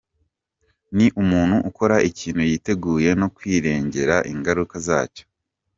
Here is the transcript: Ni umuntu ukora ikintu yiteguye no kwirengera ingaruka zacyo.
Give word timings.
Ni 0.95 1.07
umuntu 1.21 1.55
ukora 1.69 1.95
ikintu 2.09 2.41
yiteguye 2.49 3.09
no 3.19 3.27
kwirengera 3.35 4.15
ingaruka 4.31 4.75
zacyo. 4.87 5.23